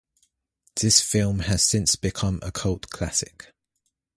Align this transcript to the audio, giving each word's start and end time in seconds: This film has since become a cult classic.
This 0.77 0.99
film 0.99 1.41
has 1.41 1.63
since 1.63 1.95
become 1.95 2.39
a 2.41 2.51
cult 2.51 2.89
classic. 2.89 3.51